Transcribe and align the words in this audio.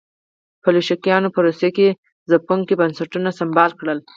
بلشویکانو 0.63 1.33
په 1.35 1.39
روسیه 1.45 1.69
کې 1.77 1.87
ځپونکي 2.29 2.73
بنسټونه 2.81 3.29
سمبال 3.39 3.71
کړل. 3.79 3.99